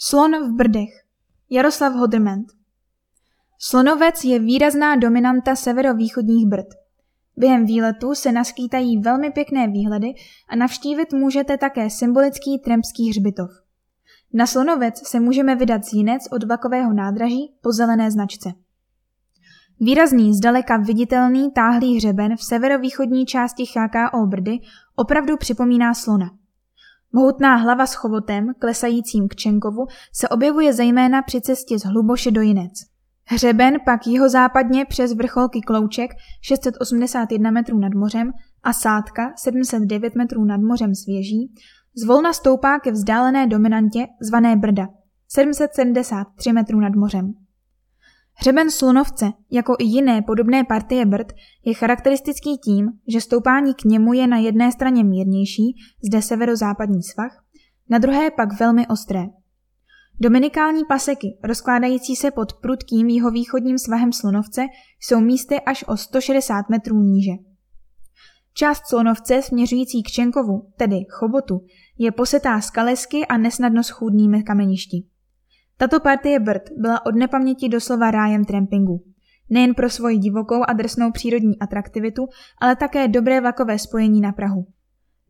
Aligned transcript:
Slon 0.00 0.48
v 0.48 0.52
Brdech. 0.52 0.88
Jaroslav 1.50 1.94
Hodrment. 1.94 2.46
Slonovec 3.58 4.24
je 4.24 4.38
výrazná 4.38 4.96
dominanta 4.96 5.56
severovýchodních 5.56 6.46
Brd. 6.46 6.66
Během 7.36 7.66
výletu 7.66 8.14
se 8.14 8.32
naskýtají 8.32 8.98
velmi 8.98 9.30
pěkné 9.30 9.68
výhledy 9.68 10.14
a 10.48 10.56
navštívit 10.56 11.12
můžete 11.12 11.56
také 11.56 11.90
symbolický 11.90 12.58
Trempský 12.58 13.10
hřbitov. 13.10 13.50
Na 14.32 14.46
Slonovec 14.46 15.08
se 15.08 15.20
můžeme 15.20 15.56
vydat 15.56 15.84
z 15.84 15.92
Jinec 15.92 16.22
od 16.32 16.44
vlakového 16.44 16.92
nádraží 16.92 17.54
po 17.62 17.72
zelené 17.72 18.10
značce. 18.10 18.52
Výrazný, 19.80 20.34
zdaleka 20.34 20.76
viditelný 20.76 21.50
táhlý 21.50 21.96
hřeben 21.96 22.36
v 22.36 22.44
severovýchodní 22.44 23.26
části 23.26 23.66
CHKO 23.66 24.26
Brdy 24.26 24.58
opravdu 24.96 25.36
připomíná 25.36 25.94
slona. 25.94 26.30
Mohutná 27.12 27.56
hlava 27.56 27.86
s 27.86 27.94
chovotem, 27.94 28.46
klesajícím 28.58 29.28
k 29.28 29.34
Čenkovu, 29.34 29.86
se 30.14 30.28
objevuje 30.28 30.72
zejména 30.72 31.22
při 31.22 31.40
cestě 31.40 31.78
z 31.78 31.84
Hluboše 31.84 32.30
do 32.30 32.40
Jinec. 32.40 32.72
Hřeben 33.24 33.74
pak 33.84 34.06
jihozápadně 34.06 34.84
přes 34.84 35.14
vrcholky 35.14 35.60
Klouček 35.60 36.10
681 36.42 37.50
metrů 37.50 37.78
nad 37.78 37.94
mořem 37.94 38.30
a 38.62 38.72
Sádka 38.72 39.32
709 39.36 40.14
metrů 40.14 40.44
nad 40.44 40.60
mořem 40.60 40.94
svěží 40.94 41.54
zvolna 41.96 42.32
stoupá 42.32 42.78
ke 42.78 42.92
vzdálené 42.92 43.46
dominantě 43.46 44.06
zvané 44.20 44.56
Brda 44.56 44.88
773 45.28 46.52
metrů 46.52 46.80
nad 46.80 46.94
mořem. 46.94 47.34
Hřeben 48.40 48.70
Slunovce, 48.70 49.32
jako 49.50 49.76
i 49.78 49.84
jiné 49.84 50.22
podobné 50.22 50.64
partie 50.64 51.06
Brd, 51.06 51.32
je 51.64 51.74
charakteristický 51.74 52.58
tím, 52.58 52.88
že 53.08 53.20
stoupání 53.20 53.74
k 53.74 53.84
němu 53.84 54.12
je 54.12 54.26
na 54.26 54.36
jedné 54.36 54.72
straně 54.72 55.04
mírnější, 55.04 55.76
zde 56.08 56.22
severozápadní 56.22 57.02
svah, 57.02 57.44
na 57.90 57.98
druhé 57.98 58.30
pak 58.30 58.60
velmi 58.60 58.86
ostré. 58.86 59.24
Dominikální 60.20 60.84
paseky, 60.88 61.38
rozkládající 61.44 62.16
se 62.16 62.30
pod 62.30 62.52
prudkým 62.52 63.08
jihovýchodním 63.08 63.78
svahem 63.78 64.12
Slonovce, 64.12 64.66
jsou 65.00 65.20
místy 65.20 65.60
až 65.60 65.84
o 65.88 65.96
160 65.96 66.68
metrů 66.70 67.02
níže. 67.02 67.32
Část 68.54 68.82
Slonovce 68.88 69.42
směřující 69.42 70.02
k 70.02 70.06
Čenkovu, 70.06 70.72
tedy 70.76 70.96
Chobotu, 71.10 71.60
je 71.98 72.12
posetá 72.12 72.60
skalesky 72.60 73.26
a 73.26 73.36
nesnadno 73.36 73.82
schůdnými 73.82 74.42
kameništi. 74.42 75.04
Tato 75.80 76.00
partie 76.00 76.40
Brd 76.40 76.62
byla 76.76 77.06
od 77.06 77.14
nepaměti 77.14 77.68
doslova 77.68 78.10
rájem 78.10 78.44
trampingu. 78.44 79.04
Nejen 79.50 79.74
pro 79.74 79.90
svoji 79.90 80.18
divokou 80.18 80.62
a 80.68 80.72
drsnou 80.72 81.12
přírodní 81.12 81.58
atraktivitu, 81.58 82.26
ale 82.60 82.76
také 82.76 83.08
dobré 83.08 83.40
vlakové 83.40 83.78
spojení 83.78 84.20
na 84.20 84.32
Prahu. 84.32 84.66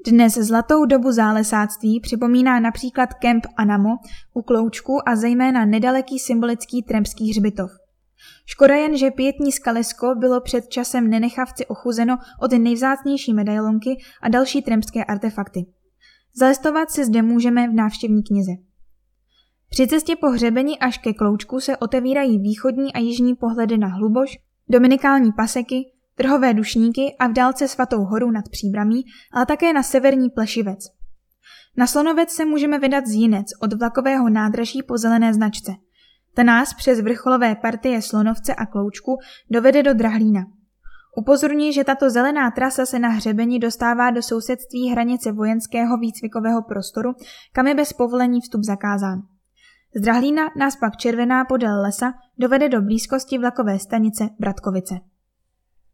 Dnes 0.07 0.35
zlatou 0.35 0.85
dobu 0.85 1.13
zálesáctví 1.13 2.01
připomíná 2.01 2.61
například 2.61 3.15
kemp 3.15 3.47
Anamo 3.57 3.89
u 4.35 4.43
Kloučku 4.43 5.09
a 5.09 5.17
zejména 5.17 5.65
nedaleký 5.65 6.19
symbolický 6.19 6.83
trempský 6.83 7.31
hřbitov. 7.31 7.71
Škoda 8.47 8.75
jen, 8.75 8.97
že 8.97 9.11
pětní 9.11 9.53
skalesko 9.53 10.15
bylo 10.15 10.41
před 10.41 10.69
časem 10.69 11.11
nenechavci 11.11 11.67
ochuzeno 11.67 12.19
od 12.43 12.53
nejvzácnější 12.53 13.35
medailonky 13.35 13.97
a 14.23 14.29
další 14.29 14.63
trempské 14.63 15.05
artefakty. 15.05 15.67
Zalistovat 16.37 16.91
si 16.91 17.05
zde 17.05 17.23
můžeme 17.23 17.69
v 17.69 17.75
návštěvní 17.75 18.23
knize. 18.23 18.68
Při 19.71 19.87
cestě 19.87 20.17
po 20.17 20.27
hřebení 20.27 20.79
až 20.79 20.99
ke 20.99 21.13
Kloučku 21.13 21.61
se 21.61 21.77
otevírají 21.77 22.39
východní 22.39 22.93
a 22.93 22.99
jižní 22.99 23.35
pohledy 23.35 23.79
na 23.79 23.89
Hluboš, 23.89 24.39
dominikální 24.69 25.33
paseky, 25.33 25.93
trhové 26.15 26.55
dušníky 26.55 27.17
a 27.19 27.27
v 27.27 27.33
dálce 27.33 27.69
svatou 27.69 28.05
horu 28.05 28.31
nad 28.31 28.49
Příbramí, 28.49 29.03
ale 29.33 29.47
také 29.47 29.73
na 29.73 29.83
severní 29.83 30.31
Plešivec. 30.31 30.79
Na 31.77 31.87
Slonovec 31.87 32.31
se 32.31 32.45
můžeme 32.45 32.79
vydat 32.79 33.07
z 33.07 33.11
Jinec 33.11 33.47
od 33.61 33.73
vlakového 33.73 34.31
nádraží 34.31 34.83
po 34.83 34.99
zelené 34.99 35.35
značce. 35.35 35.73
Ta 36.35 36.43
nás 36.43 36.75
přes 36.75 37.01
vrcholové 37.01 37.55
partie 37.55 38.03
Slonovce 38.03 38.55
a 38.55 38.67
Kloučku 38.67 39.19
dovede 39.51 39.83
do 39.83 39.95
Drahlína. 39.95 40.41
Upozorní, 41.17 41.73
že 41.73 41.85
tato 41.85 42.11
zelená 42.11 42.51
trasa 42.51 42.87
se 42.87 42.99
na 42.99 43.09
hřebeni 43.09 43.59
dostává 43.59 44.11
do 44.11 44.23
sousedství 44.23 44.89
hranice 44.91 45.33
vojenského 45.33 45.99
výcvikového 45.99 46.63
prostoru, 46.63 47.13
kam 47.53 47.67
je 47.67 47.75
bez 47.75 47.93
povolení 47.93 48.41
vstup 48.41 48.63
zakázán. 48.65 49.23
Z 49.95 50.01
Drahlína 50.01 50.43
nás 50.57 50.77
pak 50.77 50.97
červená 50.97 51.45
podél 51.45 51.81
lesa 51.81 52.15
dovede 52.39 52.69
do 52.69 52.83
blízkosti 52.83 53.39
vlakové 53.39 53.79
stanice 53.79 54.29
Bratkovice. 54.39 54.95